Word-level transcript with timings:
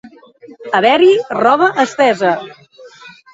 Haver-hi 0.77 1.09
roba 1.41 1.67
estesa. 1.85 2.33